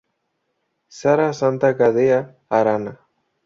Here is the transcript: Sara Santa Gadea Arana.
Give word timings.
Sara 1.01 1.29
Santa 1.41 1.73
Gadea 1.73 2.19
Arana. 2.61 2.99